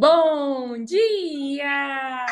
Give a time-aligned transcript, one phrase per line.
[0.00, 2.24] Bom dia!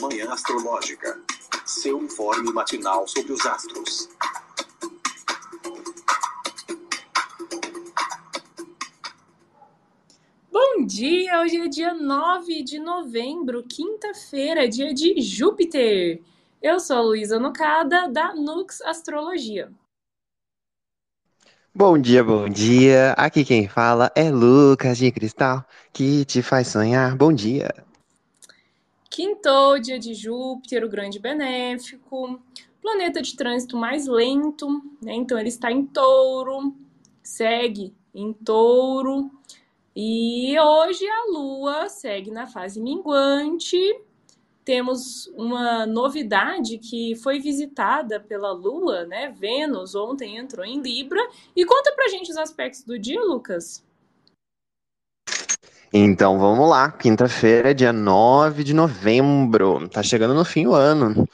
[0.00, 1.22] Manhã Astrológica.
[1.64, 4.08] Seu informe matinal sobre os astros.
[10.50, 11.40] Bom dia!
[11.40, 16.20] Hoje é dia 9 de novembro, quinta-feira, dia de Júpiter.
[16.60, 19.72] Eu sou a Luísa Nocada, da Nux Astrologia.
[21.78, 23.12] Bom dia, bom dia.
[23.18, 27.14] Aqui quem fala é Lucas de Cristal, que te faz sonhar.
[27.14, 27.68] Bom dia.
[29.10, 32.40] Quintou, dia de Júpiter, o grande benéfico,
[32.80, 34.66] planeta de trânsito mais lento,
[35.02, 35.12] né?
[35.16, 36.74] Então ele está em touro,
[37.22, 39.30] segue em touro.
[39.94, 43.76] E hoje a Lua segue na fase minguante,
[44.66, 49.32] temos uma novidade que foi visitada pela Lua, né?
[49.38, 51.20] Vênus ontem entrou em Libra.
[51.54, 53.84] E conta pra gente os aspectos do dia, Lucas.
[55.92, 59.88] Então vamos lá, quinta-feira, dia 9 de novembro.
[59.88, 61.28] Tá chegando no fim do ano.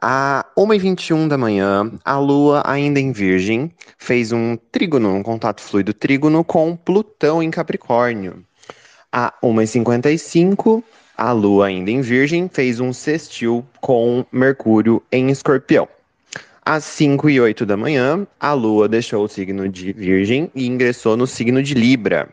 [0.00, 5.92] À 1h21 da manhã, a Lua, ainda em Virgem, fez um trígono, um contato fluido
[5.92, 8.42] trígono com Plutão em Capricórnio.
[9.12, 10.82] À 1h55,
[11.20, 15.86] a Lua, ainda em Virgem, fez um sextil com Mercúrio em Escorpião.
[16.64, 21.18] Às 5 e 8 da manhã, a Lua deixou o signo de Virgem e ingressou
[21.18, 22.26] no signo de Libra.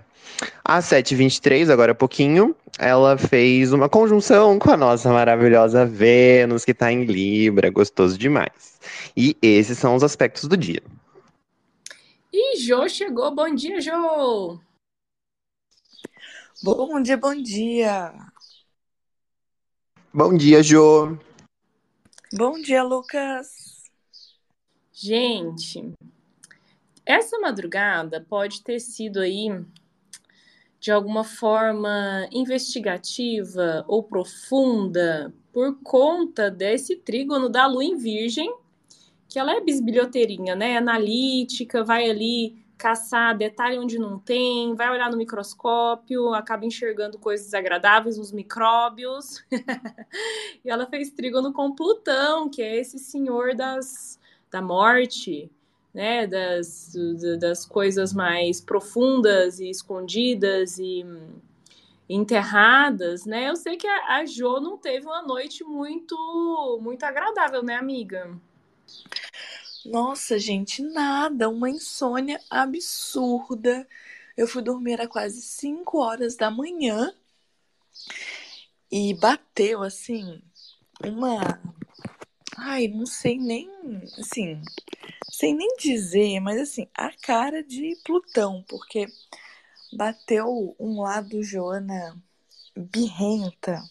[0.63, 6.71] Às 7h23, agora há pouquinho, ela fez uma conjunção com a nossa maravilhosa Vênus, que
[6.71, 8.79] está em Libra, gostoso demais.
[9.17, 10.81] E esses são os aspectos do dia.
[12.31, 14.57] E Jô chegou, bom dia, Jô!
[16.63, 18.13] Bom dia, bom dia!
[20.17, 21.15] Bom dia, Jô.
[22.33, 23.83] Bom dia, Lucas.
[24.91, 25.93] Gente,
[27.05, 29.63] essa madrugada pode ter sido aí
[30.79, 38.51] de alguma forma investigativa ou profunda por conta desse trígono da lua em virgem,
[39.29, 40.77] que ela é bisbilhoteirinha, né?
[40.77, 47.53] Analítica, vai ali caçar detalhe onde não tem, vai olhar no microscópio, acaba enxergando coisas
[47.53, 49.43] agradáveis nos micróbios.
[50.63, 54.19] e ela fez trígono com Plutão, que é esse senhor das,
[54.51, 55.51] da morte,
[55.93, 56.93] né, das,
[57.39, 61.03] das coisas mais profundas e escondidas e
[62.07, 63.49] enterradas, né?
[63.49, 68.31] Eu sei que a, a Jo não teve uma noite muito muito agradável, né, amiga?
[69.87, 73.87] Nossa, gente, nada, uma insônia absurda.
[74.35, 77.13] Eu fui dormir a quase 5 horas da manhã
[78.91, 80.41] e bateu assim
[81.03, 81.39] uma
[82.57, 83.69] Ai, não sei nem,
[84.19, 84.61] assim,
[85.31, 89.07] sem nem dizer, mas assim, a cara de Plutão, porque
[89.93, 92.21] bateu um lado Joana
[92.75, 93.81] birrenta.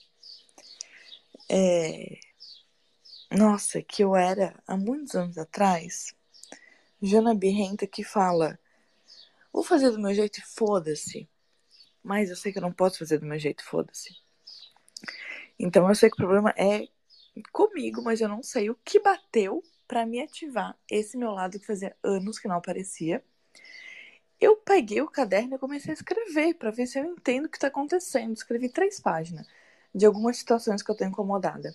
[1.49, 2.19] É,
[3.31, 6.15] nossa, que eu era há muitos anos atrás,
[7.03, 8.59] Jana Birrenta que fala:
[9.53, 11.29] Vou fazer do meu jeito e foda-se.
[12.03, 14.17] Mas eu sei que eu não posso fazer do meu jeito, foda-se.
[15.59, 16.89] Então eu sei que o problema é
[17.53, 21.67] comigo, mas eu não sei o que bateu para me ativar esse meu lado que
[21.67, 23.23] fazia anos que não aparecia.
[24.39, 27.57] Eu peguei o caderno e comecei a escrever para ver se eu entendo o que
[27.57, 28.35] está acontecendo.
[28.35, 29.47] Escrevi três páginas
[29.95, 31.75] de algumas situações que eu tô incomodada.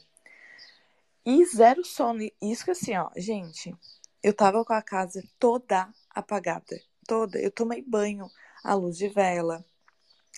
[1.26, 2.22] E zero sono.
[2.42, 3.76] Isso que assim, ó, gente,
[4.24, 6.80] eu tava com a casa toda apagada.
[7.08, 7.40] Toda.
[7.40, 8.30] Eu tomei banho
[8.64, 9.64] à luz de vela.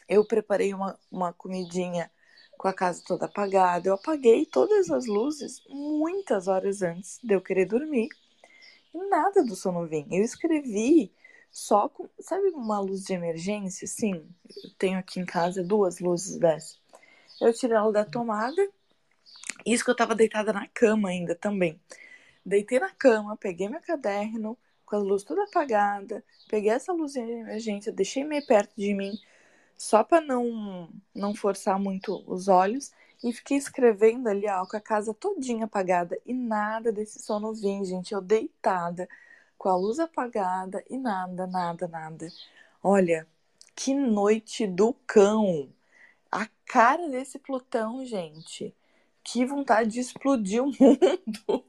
[0.08, 2.12] Eu preparei uma, uma comidinha
[2.58, 3.88] com a casa toda apagada.
[3.88, 8.10] Eu apaguei todas as luzes muitas horas antes de eu querer dormir.
[8.94, 10.08] E nada do sono vinha.
[10.12, 11.12] Eu escrevi
[11.52, 12.10] só com.
[12.20, 13.88] Sabe uma luz de emergência?
[13.88, 14.28] Sim,
[14.64, 16.78] eu tenho aqui em casa duas luzes dessas.
[17.42, 18.70] Eu tirei ela da tomada
[19.66, 21.80] isso que eu tava deitada na cama ainda também.
[22.46, 27.32] Deitei na cama, peguei meu caderno, com a luz toda apagada, peguei essa luzinha de
[27.32, 29.18] emergência, deixei meio perto de mim,
[29.78, 32.92] só para não, não forçar muito os olhos,
[33.24, 37.84] e fiquei escrevendo ali, ó, com a casa todinha apagada, e nada desse sono vinha,
[37.86, 38.14] gente.
[38.14, 39.08] Eu deitada,
[39.58, 42.28] com a luz apagada, e nada, nada, nada.
[42.84, 43.26] Olha,
[43.74, 45.70] que noite do cão!
[46.30, 48.76] A cara desse Plutão, gente
[49.24, 51.66] que vontade de explodir o mundo.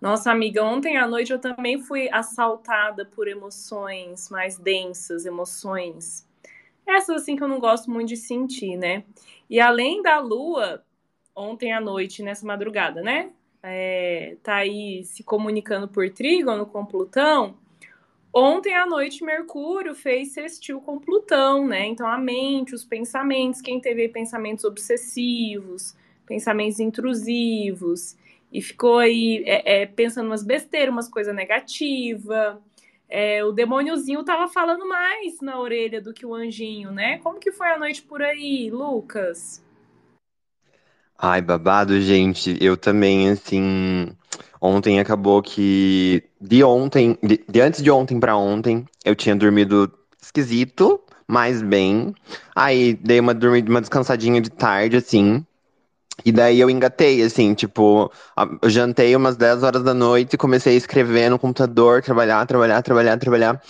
[0.00, 6.26] Nossa, amiga, ontem à noite eu também fui assaltada por emoções mais densas, emoções.
[6.86, 9.04] Essas assim que eu não gosto muito de sentir, né?
[9.50, 10.84] E além da lua,
[11.36, 13.32] ontem à noite, nessa madrugada, né?
[13.62, 17.56] É, tá aí se comunicando por trígono com Plutão.
[18.32, 21.86] Ontem à noite, Mercúrio fez sextil com Plutão, né?
[21.86, 25.96] Então, a mente, os pensamentos, quem teve pensamentos obsessivos,
[26.26, 28.16] pensamentos intrusivos,
[28.52, 32.56] e ficou aí é, é, pensando umas besteiras, umas coisas negativas.
[33.08, 37.18] É, o demôniozinho tava falando mais na orelha do que o anjinho, né?
[37.18, 39.60] Como que foi a noite por aí, Lucas?
[41.22, 42.56] Ai, babado, gente.
[42.60, 44.08] Eu também, assim.
[44.60, 46.22] Ontem acabou que.
[46.40, 47.18] De ontem.
[47.22, 52.14] De, de antes de ontem pra ontem, eu tinha dormido esquisito, mas bem.
[52.54, 55.44] Aí dei uma dormida, uma descansadinha de tarde, assim.
[56.24, 58.10] E daí eu engatei, assim, tipo,
[58.62, 62.82] eu jantei umas 10 horas da noite e comecei a escrever no computador, trabalhar, trabalhar,
[62.82, 63.62] trabalhar, trabalhar.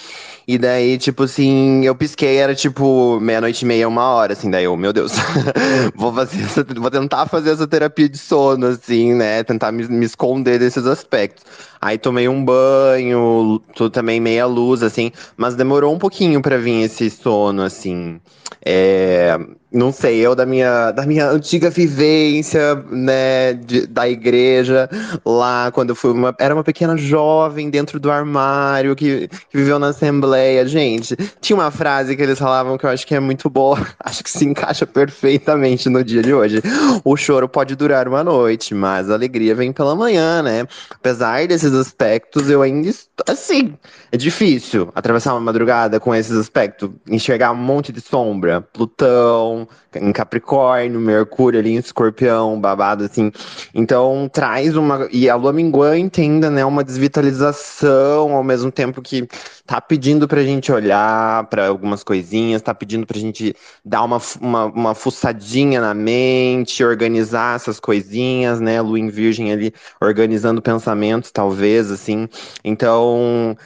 [0.46, 4.64] E daí, tipo assim, eu pisquei, era tipo meia-noite e meia, uma hora, assim, daí
[4.64, 5.12] eu, meu Deus,
[5.94, 9.44] vou fazer essa, vou tentar fazer essa terapia de sono, assim, né?
[9.44, 11.44] Tentar me, me esconder desses aspectos.
[11.80, 16.82] Aí tomei um banho, tudo também meia luz, assim, mas demorou um pouquinho para vir
[16.82, 18.20] esse sono, assim.
[18.64, 19.38] É,
[19.72, 24.88] não sei, eu da minha, da minha antiga vivência, né, de, da igreja,
[25.24, 29.78] lá quando eu fui uma, era uma pequena jovem dentro do armário que, que viveu
[29.78, 30.66] na Assembleia.
[30.66, 34.24] Gente, tinha uma frase que eles falavam que eu acho que é muito boa, acho
[34.24, 36.60] que se encaixa perfeitamente no dia de hoje.
[37.04, 40.66] O choro pode durar uma noite, mas a alegria vem pela manhã, né?
[40.90, 43.74] Apesar desses aspectos, eu ainda estou, assim,
[44.12, 50.12] é difícil atravessar uma madrugada com esses aspectos, enxergar um monte de sombra, Plutão, em
[50.12, 53.32] Capricórnio, Mercúrio ali em Escorpião, babado assim.
[53.74, 59.28] Então traz uma e a lua minguante ainda, né, uma desvitalização ao mesmo tempo que
[59.66, 64.64] tá pedindo pra gente olhar para algumas coisinhas, tá pedindo pra gente dar uma, uma,
[64.66, 68.80] uma fuçadinha na mente, organizar essas coisinhas, né?
[68.80, 72.28] Lua em Virgem ali organizando pensamentos, talvez assim.
[72.64, 73.56] Então,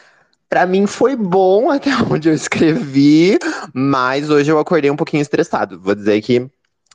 [0.49, 3.39] Pra mim foi bom até onde eu escrevi,
[3.73, 5.81] mas hoje eu acordei um pouquinho estressado.
[5.81, 6.49] Vou dizer que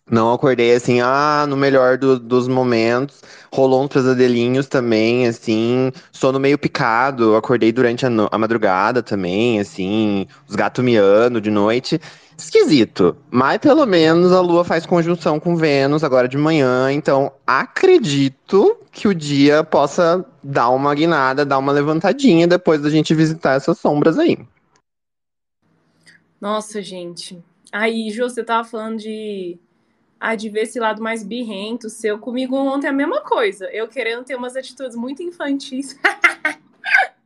[0.10, 3.22] não acordei assim, ah, no melhor do, dos momentos.
[3.54, 5.92] Rolou uns pesadelinhos também, assim.
[6.12, 7.36] Sono meio picado.
[7.36, 10.26] Acordei durante a, a madrugada também, assim.
[10.48, 12.00] Os gatos miando de noite.
[12.44, 13.18] Esquisito.
[13.30, 16.92] Mas pelo menos a Lua faz conjunção com Vênus agora de manhã.
[16.92, 23.14] Então acredito que o dia possa dar uma guinada, dar uma levantadinha depois da gente
[23.14, 24.38] visitar essas sombras aí.
[26.40, 27.44] Nossa, gente.
[27.72, 29.60] Aí, Jô, você tava falando de
[30.20, 32.20] ah, de ver esse lado mais birrento seu.
[32.20, 33.66] Comigo ontem é a mesma coisa.
[33.72, 35.98] Eu querendo ter umas atitudes muito infantis.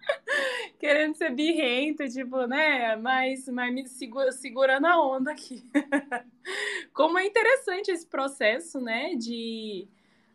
[0.83, 2.97] querendo ser birrento, tipo, né?
[2.97, 5.63] Mas, mas me segura, segurando a onda aqui.
[6.94, 9.15] Como é interessante esse processo, né?
[9.15, 9.88] De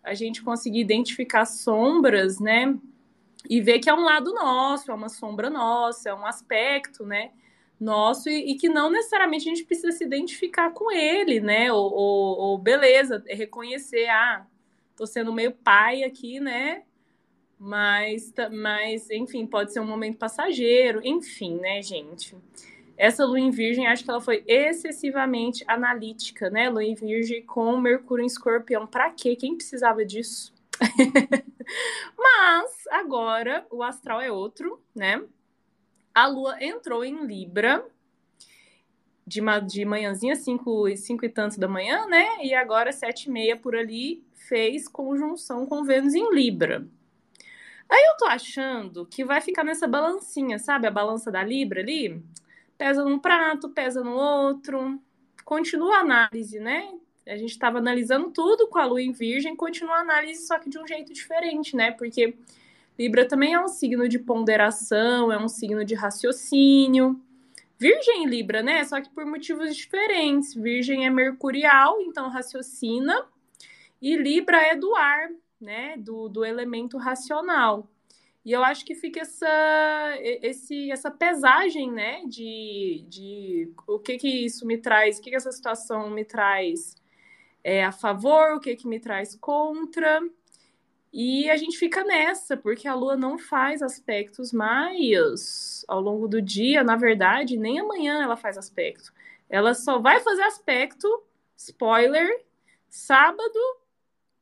[0.02, 2.74] a gente conseguir identificar sombras, né?
[3.46, 7.30] E ver que é um lado nosso, é uma sombra nossa, é um aspecto, né?
[7.78, 11.70] nosso e, e, que não necessariamente a gente precisa se identificar com ele, né?
[11.70, 14.46] Ou, ou, ou beleza, reconhecer, ah,
[14.96, 16.82] tô sendo meio pai aqui, né?
[17.58, 22.36] Mas, mas, enfim, pode ser um momento passageiro, enfim, né, gente?
[22.96, 26.68] Essa lua em virgem, acho que ela foi excessivamente analítica, né?
[26.68, 28.86] Lua em virgem com Mercúrio em escorpião.
[28.86, 29.36] Pra quê?
[29.36, 30.52] Quem precisava disso?
[32.16, 35.22] mas agora o astral é outro, né?
[36.18, 37.86] a Lua entrou em Libra
[39.24, 42.44] de, de manhãzinha, 5 cinco e tantos da manhã, né?
[42.44, 46.84] E agora, sete e meia por ali, fez conjunção com Vênus em Libra.
[47.88, 50.86] Aí eu tô achando que vai ficar nessa balancinha, sabe?
[50.86, 52.22] A balança da Libra ali.
[52.76, 55.00] Pesa num prato, pesa no outro.
[55.44, 56.92] Continua a análise, né?
[57.26, 60.70] A gente estava analisando tudo com a Lua em Virgem, continua a análise, só que
[60.70, 61.90] de um jeito diferente, né?
[61.90, 62.36] Porque
[62.98, 67.20] Libra também é um signo de ponderação, é um signo de raciocínio.
[67.78, 68.82] Virgem e Libra, né?
[68.84, 70.54] Só que por motivos diferentes.
[70.54, 73.24] Virgem é mercurial, então raciocina,
[74.00, 75.30] e Libra é do ar,
[75.60, 75.96] né?
[75.98, 77.88] Do, do elemento racional.
[78.44, 82.22] E eu acho que fica essa, esse, essa pesagem, né?
[82.26, 86.96] De, de o que que isso me traz, o que que essa situação me traz
[87.62, 90.20] é, a favor, o que que me traz contra.
[91.12, 96.40] E a gente fica nessa, porque a Lua não faz aspectos mais ao longo do
[96.40, 99.12] dia, na verdade, nem amanhã ela faz aspecto.
[99.48, 101.06] Ela só vai fazer aspecto,
[101.56, 102.44] spoiler,
[102.88, 103.58] sábado,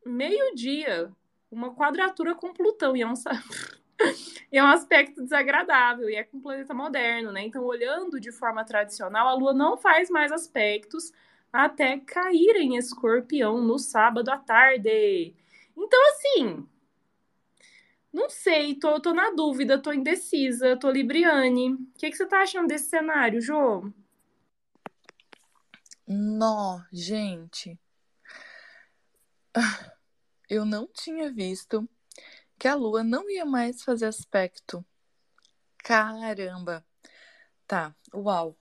[0.07, 1.11] meio-dia,
[1.51, 2.97] uma quadratura com Plutão.
[2.97, 3.15] E é um,
[4.53, 7.43] é um aspecto desagradável, e é com o planeta moderno, né?
[7.45, 11.13] Então, olhando de forma tradicional, a Lua não faz mais aspectos
[11.53, 15.35] até cair em escorpião no sábado à tarde.
[15.77, 16.67] Então, assim,
[18.13, 21.75] Não sei, tô, tô na dúvida, tô indecisa, tô Libriane.
[21.75, 23.93] O que, que você tá achando desse cenário, Jô?
[26.09, 27.79] Nó, gente.
[30.49, 31.89] Eu não tinha visto
[32.59, 34.85] que a Lua não ia mais fazer aspecto.
[35.79, 36.85] Caramba.
[37.67, 38.57] Tá, uau.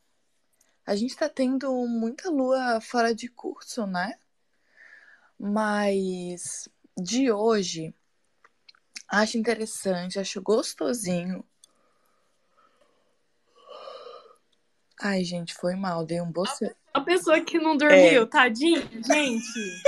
[0.86, 4.18] A gente tá tendo muita Lua fora de curso, né?
[5.38, 7.94] Mas de hoje,
[9.08, 11.44] acho interessante, acho gostosinho.
[15.02, 16.76] Ai, gente, foi mal, dei um bocejo.
[16.94, 18.26] A pessoa que não dormiu, é.
[18.26, 19.84] tadinho, gente.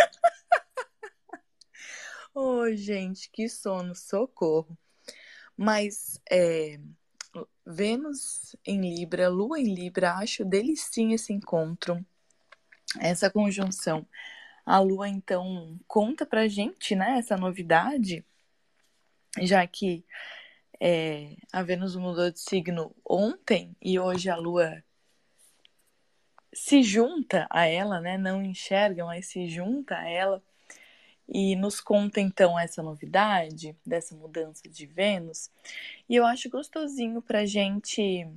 [2.37, 4.77] Oh, gente, que sono, socorro.
[5.55, 6.79] Mas é,
[7.65, 12.05] Vênus em Libra, Lua em Libra, acho delicinha esse encontro,
[12.99, 14.07] essa conjunção.
[14.65, 18.25] A Lua, então, conta pra gente, né, essa novidade,
[19.41, 20.05] já que
[20.79, 24.83] é, a Vênus mudou de signo ontem e hoje a Lua
[26.53, 28.17] se junta a ela, né?
[28.17, 30.43] Não enxerga, mas se junta a ela
[31.27, 35.51] e nos conta então essa novidade dessa mudança de Vênus.
[36.07, 38.27] E eu acho gostosinho pra gente.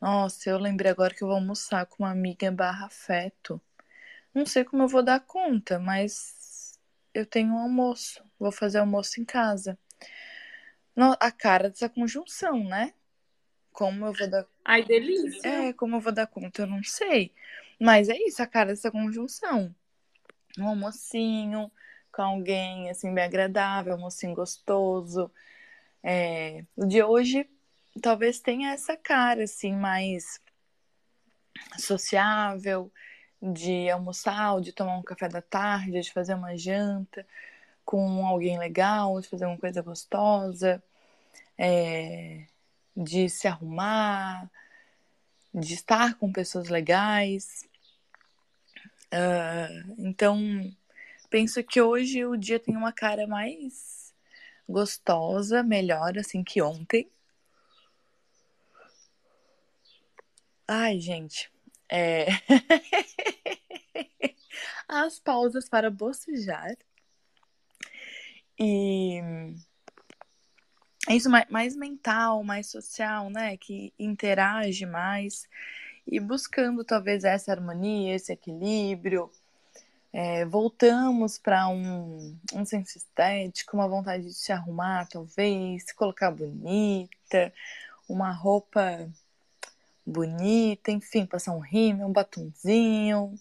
[0.00, 3.60] Nossa, eu lembrei agora que eu vou almoçar com uma amiga barra afeto.
[4.34, 6.78] Não sei como eu vou dar conta, mas
[7.14, 8.22] eu tenho um almoço.
[8.38, 9.78] Vou fazer almoço em casa.
[11.18, 12.92] A cara dessa conjunção, né?
[13.72, 14.46] Como eu vou dar.
[14.64, 15.48] Ai, delícia!
[15.48, 17.32] É, como eu vou dar conta, eu não sei.
[17.80, 19.74] Mas é isso, a cara dessa conjunção.
[20.58, 21.72] Um almocinho
[22.12, 25.30] com alguém, assim, bem agradável, um almocinho gostoso.
[26.02, 26.64] É...
[26.76, 27.48] O de hoje
[28.00, 30.40] talvez tenha essa cara, assim, mais
[31.78, 32.90] sociável,
[33.40, 37.26] de almoçar, ou de tomar um café da tarde, de fazer uma janta
[37.84, 40.82] com alguém legal, de fazer uma coisa gostosa.
[41.58, 42.46] É
[42.96, 44.50] de se arrumar,
[45.52, 47.68] de estar com pessoas legais.
[49.12, 50.38] Uh, então,
[51.32, 54.14] penso que hoje o dia tem uma cara mais
[54.68, 57.10] gostosa, melhor assim que ontem.
[60.68, 61.50] Ai, gente,
[61.90, 62.26] é...
[64.86, 66.76] as pausas para bocejar.
[68.58, 69.18] E
[71.08, 73.56] é isso mais, mental, mais social, né?
[73.56, 75.48] Que interage mais
[76.06, 79.30] e buscando talvez essa harmonia, esse equilíbrio.
[80.12, 86.30] É, voltamos para um, um senso estético, uma vontade de se arrumar, talvez, se colocar
[86.30, 87.52] bonita,
[88.06, 89.08] uma roupa
[90.04, 93.38] bonita, enfim, passar um rímel, um batonzinho,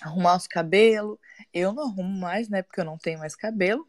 [0.00, 1.18] arrumar os cabelos.
[1.52, 2.62] Eu não arrumo mais, né?
[2.62, 3.86] Porque eu não tenho mais cabelo.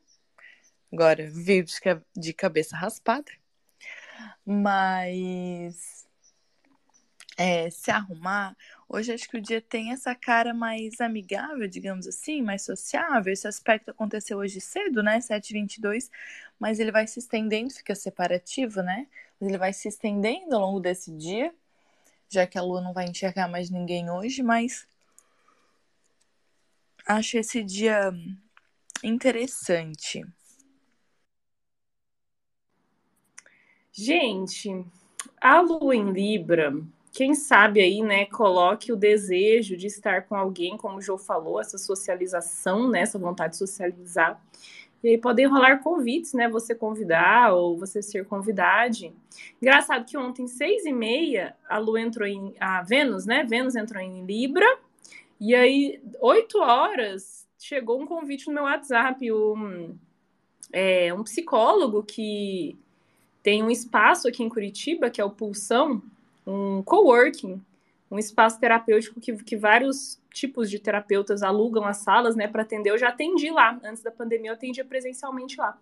[0.92, 1.70] Agora, vivo
[2.16, 3.32] de cabeça raspada.
[4.46, 5.95] Mas
[7.38, 8.56] é, se arrumar,
[8.88, 13.34] hoje acho que o dia tem essa cara mais amigável, digamos assim, mais sociável.
[13.34, 15.20] Esse aspecto aconteceu hoje cedo, né?
[15.20, 16.10] 7h22,
[16.60, 19.08] mas ele vai se estendendo, fica separativo, né?
[19.40, 21.54] Mas ele vai se estendendo ao longo desse dia,
[22.30, 24.88] já que a lua não vai enxergar mais ninguém hoje, mas
[27.06, 28.14] acho esse dia
[29.04, 30.26] interessante.
[33.92, 34.86] Gente,
[35.40, 36.74] a lua em Libra,
[37.16, 41.62] quem sabe aí, né, coloque o desejo de estar com alguém, como o João falou,
[41.62, 44.38] essa socialização, né, essa vontade de socializar.
[45.02, 46.50] E aí podem rolar convites, né?
[46.50, 49.14] Você convidar ou você ser convidade.
[49.62, 52.56] Engraçado que ontem, seis e meia, a Lua entrou em.
[52.60, 53.44] A Vênus, né?
[53.44, 54.66] Vênus entrou em Libra.
[55.40, 59.32] E aí, oito horas, chegou um convite no meu WhatsApp.
[59.32, 59.96] Um,
[60.74, 62.76] é, um psicólogo que
[63.44, 66.02] tem um espaço aqui em Curitiba, que é o Pulsão,
[66.46, 67.62] um coworking,
[68.10, 72.92] um espaço terapêutico que, que vários tipos de terapeutas alugam as salas, né, para atender.
[72.92, 75.78] Eu já atendi lá, antes da pandemia eu atendia presencialmente lá.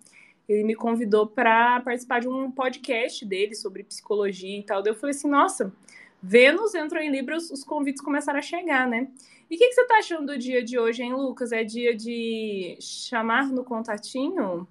[0.48, 4.82] Ele me convidou para participar de um podcast dele sobre psicologia e tal.
[4.82, 5.74] Daí eu falei assim, nossa,
[6.22, 9.10] Vênus entrou em Libra, os convites começaram a chegar, né?
[9.50, 11.51] E o que, que, você tá achando do dia de hoje, hein, Lucas?
[11.51, 14.67] É dia de chamar no contatinho?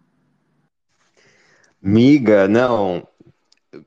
[1.81, 3.07] Miga, não.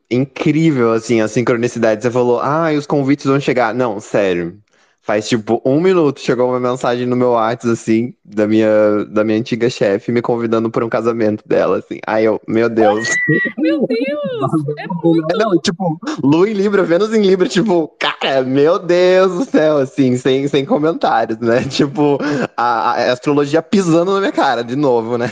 [0.09, 2.01] Incrível, assim, a sincronicidade.
[2.01, 3.73] Você falou, ah, e os convites vão chegar.
[3.73, 4.59] Não, sério.
[5.05, 9.37] Faz tipo um minuto chegou uma mensagem no meu WhatsApp, assim, da minha, da minha
[9.37, 11.99] antiga chefe, me convidando para um casamento dela, assim.
[12.07, 13.07] Aí eu, meu Deus.
[13.59, 14.79] meu Deus!
[14.79, 15.37] É muito.
[15.37, 20.17] Não, tipo, Lu em Libra, Vênus em Libra, tipo, cara, meu Deus do céu, assim,
[20.17, 21.63] sem, sem comentários, né?
[21.69, 22.17] Tipo,
[22.57, 25.29] a, a astrologia pisando na minha cara, de novo, né?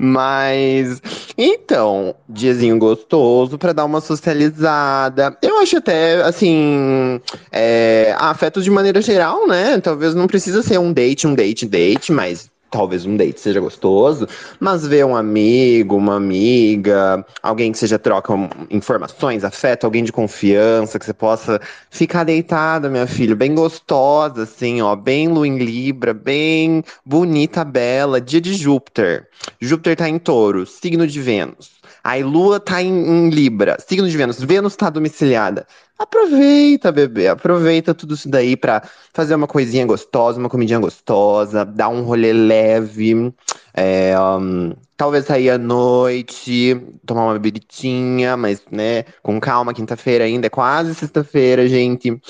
[0.00, 1.00] Mas,
[1.42, 5.34] Então, diazinho gostoso pra dar uma socializada.
[5.40, 7.18] Eu acho até, assim,
[7.50, 9.80] é, afetos de maneira geral, né?
[9.80, 14.26] Talvez não precisa ser um date, um date, date, mas talvez um date seja gostoso,
[14.58, 18.32] mas ver um amigo, uma amiga, alguém que seja troca
[18.70, 21.60] informações, afeto, alguém de confiança, que você possa
[21.90, 28.20] ficar deitada, minha filha, bem gostosa, assim, ó, bem lua em Libra, bem bonita, bela,
[28.20, 29.28] dia de Júpiter.
[29.60, 31.79] Júpiter tá em touro, signo de Vênus.
[32.02, 34.42] Aí Lua tá em, em, Libra, signo de Vênus.
[34.42, 35.66] Vênus tá domiciliada.
[35.98, 37.28] Aproveita, bebê.
[37.28, 42.32] Aproveita tudo isso daí pra fazer uma coisinha gostosa, uma comidinha gostosa, dar um rolê
[42.32, 43.34] leve.
[43.74, 50.46] É, um, talvez sair à noite, tomar uma bebidinha, mas, né, com calma, quinta-feira ainda,
[50.46, 52.20] é quase sexta-feira, gente.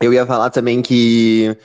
[0.00, 1.56] Eu ia falar também que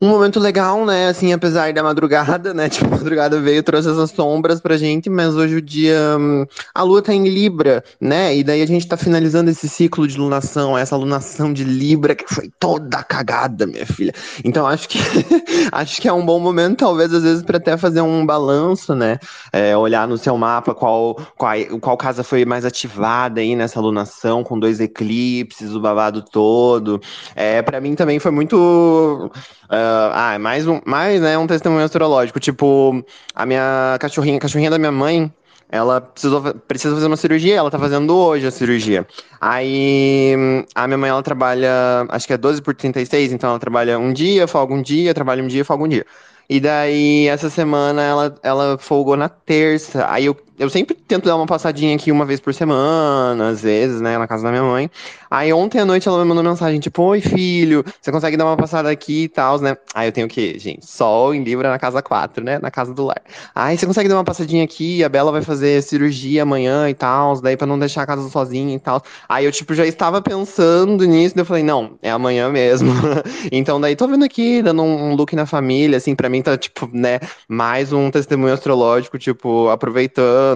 [0.00, 1.08] um momento legal, né?
[1.08, 2.68] Assim, apesar da madrugada, né?
[2.78, 6.16] Tipo, a madrugada veio, trouxe essas sombras pra gente, mas hoje o dia.
[6.18, 8.36] Hum, a lua tá em Libra, né?
[8.36, 12.32] E daí a gente tá finalizando esse ciclo de lunação, essa lunação de Libra que
[12.32, 14.12] foi toda cagada, minha filha.
[14.44, 14.98] Então acho que
[15.72, 19.18] acho que é um bom momento, talvez, às vezes, para até fazer um balanço, né?
[19.52, 24.44] É, olhar no seu mapa qual, qual, qual casa foi mais ativada aí nessa lunação,
[24.44, 27.00] com dois eclipses, o babado todo.
[27.34, 29.28] É, para mim também foi muito.
[29.70, 32.40] Uh, ah, é mais um, mais, né, um testemunho astrológico.
[32.40, 33.04] Tipo,
[33.34, 35.32] a minha cachorrinha, a cachorrinha da minha mãe,
[35.70, 39.06] ela precisou, precisa fazer uma cirurgia, ela tá fazendo hoje a cirurgia.
[39.40, 40.34] Aí,
[40.74, 44.12] a minha mãe, ela trabalha, acho que é 12 por 36, então ela trabalha um
[44.12, 46.06] dia, folga um dia, trabalha um dia, folga um dia.
[46.48, 50.06] E daí, essa semana, ela, ela folgou na terça.
[50.08, 54.00] Aí eu eu sempre tento dar uma passadinha aqui uma vez por semana, às vezes,
[54.00, 54.90] né, na casa da minha mãe.
[55.30, 58.56] Aí ontem à noite ela me mandou mensagem, tipo, oi filho, você consegue dar uma
[58.56, 59.76] passada aqui e tal, né?
[59.94, 60.84] Aí eu tenho o quê, gente?
[60.84, 62.58] Sol em Libra na casa 4, né?
[62.58, 63.22] Na casa do lar.
[63.54, 67.40] Aí você consegue dar uma passadinha aqui, a Bela vai fazer cirurgia amanhã e tal,
[67.40, 69.02] daí pra não deixar a casa sozinha e tal.
[69.28, 72.90] Aí eu, tipo, já estava pensando nisso, daí eu falei, não, é amanhã mesmo.
[73.52, 76.88] então daí tô vendo aqui, dando um look na família, assim, pra mim tá, tipo,
[76.92, 80.47] né, mais um testemunho astrológico, tipo, aproveitando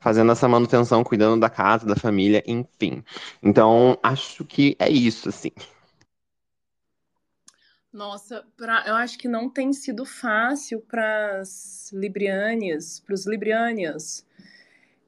[0.00, 3.02] fazendo essa manutenção, cuidando da casa, da família, enfim.
[3.42, 5.50] Então, acho que é isso, assim.
[7.92, 14.26] Nossa, pra, eu acho que não tem sido fácil para as librianas, para os librianas,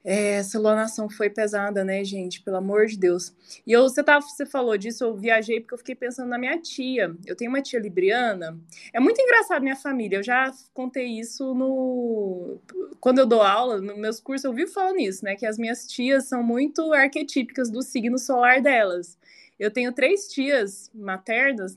[0.09, 2.40] é, essa lonação foi pesada, né, gente?
[2.40, 3.35] Pelo amor de Deus.
[3.66, 6.57] E eu, você, tava, você falou disso, eu viajei porque eu fiquei pensando na minha
[6.61, 7.12] tia.
[7.27, 8.57] Eu tenho uma tia libriana.
[8.92, 10.19] É muito engraçado minha família.
[10.19, 12.61] Eu já contei isso no.
[13.01, 15.35] Quando eu dou aula, nos meus cursos, eu vivo falando isso, né?
[15.35, 19.19] Que as minhas tias são muito arquetípicas do signo solar delas.
[19.59, 21.77] Eu tenho três tias maternas,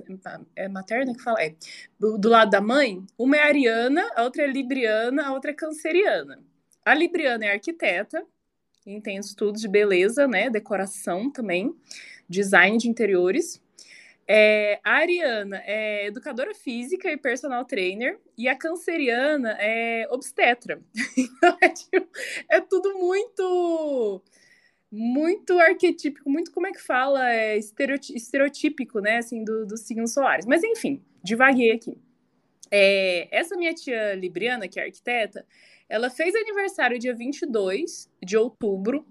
[0.55, 1.41] é materna que fala?
[1.41, 1.55] É,
[1.97, 3.03] do, do lado da mãe.
[3.17, 6.37] Uma é ariana, a outra é libriana, a outra é canceriana.
[6.85, 8.25] A Libriana é arquiteta,
[8.85, 10.49] e tem estudos de beleza, né?
[10.49, 11.73] Decoração também,
[12.27, 13.61] design de interiores.
[14.27, 20.81] É, a Ariana é educadora física e personal trainer, e a canceriana é obstetra.
[21.17, 22.07] Então, é, tipo,
[22.49, 24.21] é tudo muito
[24.91, 30.45] muito arquetípico, muito como é que fala, é estereotípico, né, assim, dos do signos solares.
[30.47, 31.95] Mas enfim, divaguei aqui.
[32.71, 35.45] É, essa minha tia Libriana, que é arquiteta,
[35.89, 39.05] ela fez aniversário dia 22 de outubro.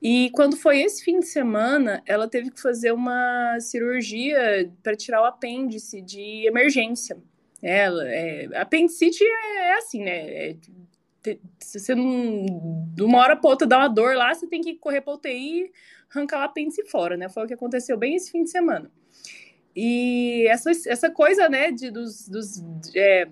[0.00, 5.22] E quando foi esse fim de semana, ela teve que fazer uma cirurgia para tirar
[5.22, 7.16] o apêndice de emergência.
[7.62, 10.50] Ela, é, apendicite é, é assim, né?
[10.50, 10.56] É,
[11.58, 12.86] se você não.
[12.94, 15.72] De uma hora para outra dá uma dor lá, você tem que correr para UTI
[16.14, 17.28] arrancar o apêndice fora, né?
[17.28, 18.90] Foi o que aconteceu bem esse fim de semana.
[19.74, 22.62] E essa, essa coisa, né, de, dos, dos
[22.94, 23.26] é,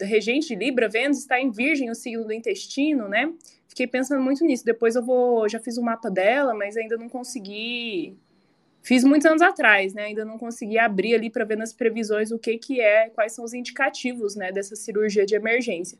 [0.00, 3.32] regente de Libra, Vênus está em Virgem, o signo do intestino, né?
[3.68, 4.64] Fiquei pensando muito nisso.
[4.64, 8.16] Depois eu vou, já fiz o mapa dela, mas ainda não consegui.
[8.82, 10.04] Fiz muitos anos atrás, né?
[10.04, 13.44] Ainda não consegui abrir ali para ver nas previsões o que que é, quais são
[13.44, 15.98] os indicativos, né, dessa cirurgia de emergência.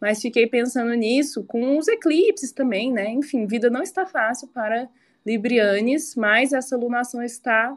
[0.00, 3.08] Mas fiquei pensando nisso com os eclipses também, né?
[3.10, 4.88] Enfim, vida não está fácil para
[5.24, 7.76] Librianes, mas essa lunação está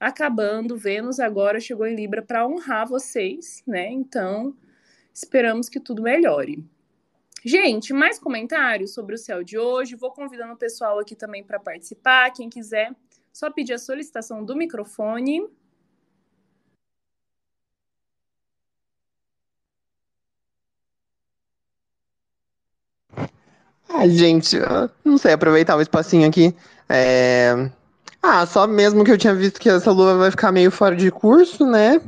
[0.00, 0.76] acabando.
[0.76, 3.88] Vênus agora chegou em Libra para honrar vocês, né?
[3.88, 4.52] Então,
[5.12, 6.64] Esperamos que tudo melhore.
[7.44, 9.96] Gente, mais comentários sobre o céu de hoje.
[9.96, 12.30] Vou convidando o pessoal aqui também para participar.
[12.32, 12.94] Quem quiser,
[13.32, 15.48] só pedir a solicitação do microfone.
[23.88, 24.56] Ah, gente,
[25.04, 26.54] não sei, aproveitar o espacinho aqui.
[26.88, 27.70] É...
[28.22, 31.10] Ah, só mesmo que eu tinha visto que essa lua vai ficar meio fora de
[31.10, 32.00] curso, né?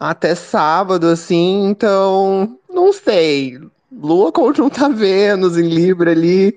[0.00, 3.58] Até sábado, assim, então não sei.
[3.92, 6.56] Lua conjunta Vênus em Libra ali.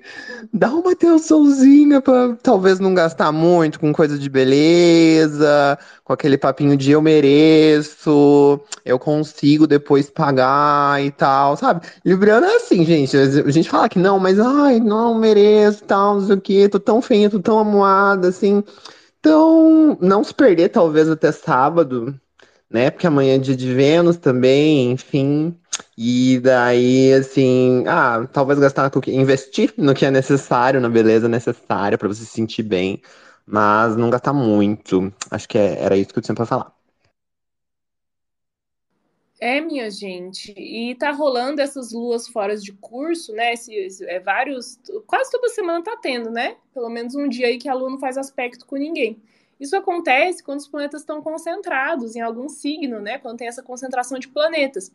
[0.52, 6.76] Dá uma atençãozinha pra talvez não gastar muito com coisa de beleza, com aquele papinho
[6.76, 11.86] de eu mereço, eu consigo depois pagar e tal, sabe?
[12.04, 13.16] Libriano é assim, gente.
[13.16, 16.78] A gente fala que não, mas ai, não mereço, tal, não sei o quê, tô
[16.78, 18.62] tão feia, tô tão amuada, assim.
[19.18, 22.14] Então, não se perder, talvez até sábado,
[22.74, 22.90] né?
[22.90, 25.56] Porque amanhã é dia de Vênus também, enfim.
[25.96, 31.96] E daí, assim, ah, talvez gastar que, investir no que é necessário, na beleza necessária
[31.96, 33.00] para você se sentir bem,
[33.46, 35.12] mas não gastar muito.
[35.30, 36.74] Acho que é, era isso que eu tinha pra falar.
[39.40, 43.52] É, minha gente, e tá rolando essas luas fora de curso, né?
[43.52, 46.56] Esses, é, vários, quase toda semana tá tendo, né?
[46.72, 49.22] Pelo menos um dia aí que a lua não faz aspecto com ninguém.
[49.58, 53.18] Isso acontece quando os planetas estão concentrados em algum signo, né?
[53.18, 54.92] Quando tem essa concentração de planetas.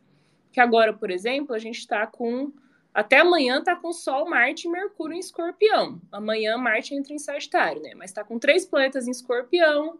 [0.52, 2.52] Que agora, por exemplo, a gente está com.
[2.94, 6.02] Até amanhã tá com Sol, Marte e Mercúrio em escorpião.
[6.12, 7.92] Amanhã Marte entra em Sagitário, né?
[7.96, 10.00] Mas tá com três planetas em escorpião.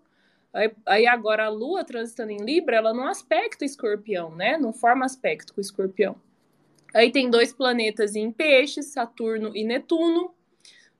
[0.52, 4.58] Aí, aí agora a Lua transitando em Libra, ela não aspecta escorpião, né?
[4.58, 6.16] Não forma aspecto com escorpião.
[6.94, 10.34] Aí tem dois planetas em peixes, Saturno e Netuno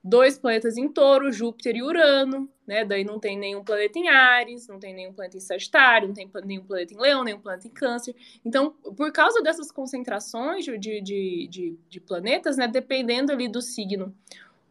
[0.04, 2.86] dois planetas em touro, Júpiter e Urano, né?
[2.86, 6.30] Daí não tem nenhum planeta em Ares, não tem nenhum planeta em Sagitário, não tem
[6.46, 8.16] nenhum planeta em Leão, nenhum planeta em Câncer.
[8.44, 12.68] Então, por causa dessas concentrações de, de, de, de planetas, né?
[12.68, 14.16] Dependendo ali do signo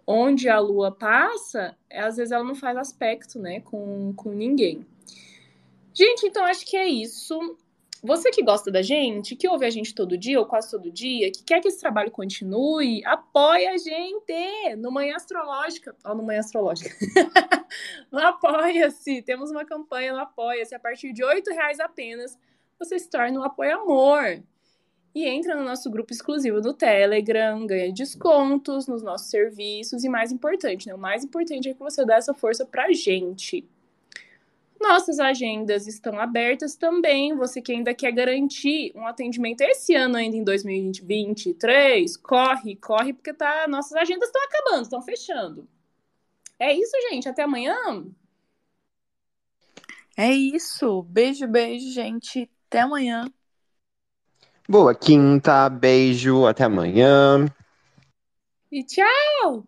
[0.07, 3.61] onde a Lua passa, às vezes ela não faz aspecto, né?
[3.61, 4.87] Com, com ninguém.
[5.93, 7.59] Gente, então acho que é isso.
[8.03, 11.31] Você que gosta da gente, que ouve a gente todo dia ou quase todo dia,
[11.33, 15.95] que quer que esse trabalho continue, apoia a gente no Manhã Astrológica.
[16.05, 16.95] Ó, no Manhã Astrológica.
[18.11, 19.23] no Apoia-se.
[19.23, 20.75] Temos uma campanha no Apoia-se.
[20.75, 22.39] A partir de R$ reais apenas,
[22.79, 24.43] você se torna um apoio-amor.
[25.15, 30.31] E entra no nosso grupo exclusivo do Telegram, ganha descontos nos nossos serviços e mais
[30.31, 30.95] importante, né?
[30.95, 33.69] O mais importante é que você dê essa força pra gente.
[34.81, 37.35] Nossas agendas estão abertas também.
[37.37, 43.33] Você que ainda quer garantir um atendimento esse ano, ainda em 2023, corre, corre, porque
[43.35, 45.69] tá, nossas agendas estão acabando, estão fechando.
[46.59, 47.29] É isso, gente.
[47.29, 48.07] Até amanhã.
[50.17, 51.03] É isso.
[51.03, 52.51] Beijo, beijo, gente.
[52.69, 53.25] Até amanhã.
[54.69, 57.47] Boa quinta, beijo, até amanhã.
[58.71, 59.65] E tchau!